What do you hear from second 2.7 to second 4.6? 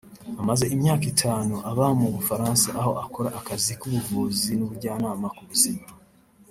aho akora akazi k’ubuvuzi